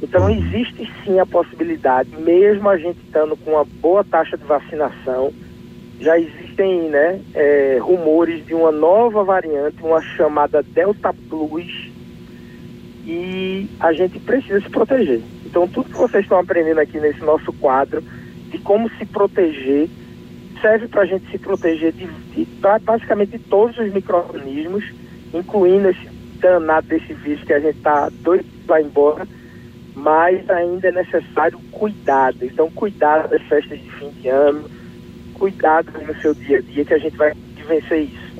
Então, 0.02 0.30
existe 0.30 0.92
sim 1.04 1.20
a 1.20 1.26
possibilidade, 1.26 2.10
mesmo 2.18 2.68
a 2.68 2.78
gente 2.78 3.00
estando 3.06 3.38
com 3.38 3.52
uma 3.52 3.64
boa 3.64 4.04
taxa 4.04 4.38
de 4.38 4.44
vacinação, 4.44 5.32
já 6.00 6.20
existem 6.20 6.90
né, 6.90 7.22
é, 7.34 7.78
rumores 7.82 8.46
de 8.46 8.54
uma 8.54 8.72
nova 8.72 9.24
variante, 9.24 9.82
uma 9.82 10.02
chamada 10.02 10.62
Delta 10.62 11.14
Plus, 11.30 11.93
e 13.06 13.70
a 13.80 13.92
gente 13.94 14.20
precisa 14.20 14.62
se 14.62 14.70
proteger. 14.70 15.22
Então, 15.46 15.68
tudo 15.68 15.90
que 15.90 15.98
vocês 15.98 16.24
estão 16.24 16.40
aprendendo 16.40 16.80
aqui 16.80 17.00
nesse 17.00 17.20
nosso 17.22 17.52
quadro 17.54 18.02
de 18.50 18.58
como 18.60 18.90
se 18.98 19.06
proteger 19.06 19.90
serve 20.62 20.88
para 20.88 21.02
a 21.02 21.06
gente 21.06 21.30
se 21.30 21.38
proteger 21.38 21.92
de, 21.92 22.08
de, 22.08 22.48
basicamente 22.84 23.32
de 23.32 23.40
todos 23.40 23.78
os 23.78 23.92
micro-organismos, 23.92 24.86
incluindo 25.34 25.90
esse 25.90 26.08
danado 26.40 26.88
desse 26.88 27.14
vírus 27.14 27.44
que 27.44 27.54
a 27.54 27.60
gente 27.60 27.78
está 27.78 28.10
doido 28.22 28.46
para 28.66 28.82
embora, 28.82 29.28
mas 29.96 30.50
ainda 30.50 30.88
é 30.88 30.92
necessário 30.92 31.60
cuidado. 31.72 32.38
Então, 32.42 32.70
cuidado 32.72 33.30
das 33.30 33.42
festas 33.44 33.80
de 33.80 33.90
fim 33.92 34.10
de 34.22 34.30
ano, 34.30 34.70
cuidado 35.34 35.92
no 36.08 36.16
seu 36.22 36.34
dia 36.34 36.60
a 36.60 36.62
dia 36.62 36.86
que 36.86 36.94
a 36.94 36.98
gente 36.98 37.18
vai 37.18 37.34
vencer 37.68 38.04
isso. 38.04 38.34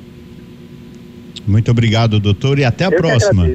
Muito 1.46 1.70
obrigado, 1.70 2.18
doutor, 2.18 2.58
e 2.58 2.64
até 2.64 2.86
a 2.86 2.88
Eu 2.88 2.96
próxima. 2.96 3.54